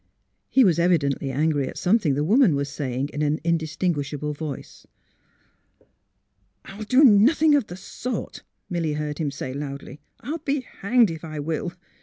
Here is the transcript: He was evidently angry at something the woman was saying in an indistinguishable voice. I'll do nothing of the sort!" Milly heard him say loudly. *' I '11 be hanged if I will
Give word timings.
He 0.49 0.63
was 0.63 0.79
evidently 0.79 1.29
angry 1.29 1.67
at 1.67 1.77
something 1.77 2.15
the 2.15 2.23
woman 2.23 2.55
was 2.55 2.69
saying 2.69 3.09
in 3.09 3.21
an 3.21 3.39
indistinguishable 3.43 4.33
voice. 4.33 4.87
I'll 6.65 6.85
do 6.85 7.03
nothing 7.03 7.53
of 7.53 7.67
the 7.67 7.77
sort!" 7.77 8.41
Milly 8.71 8.93
heard 8.93 9.19
him 9.19 9.29
say 9.29 9.53
loudly. 9.53 10.01
*' 10.09 10.13
I 10.21 10.29
'11 10.29 10.41
be 10.43 10.61
hanged 10.71 11.11
if 11.11 11.23
I 11.23 11.39
will 11.39 11.73